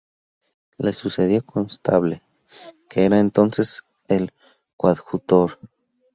[0.79, 2.23] Le sucedió Constable,
[2.89, 4.33] que era entonces el
[4.75, 5.59] coadjutor.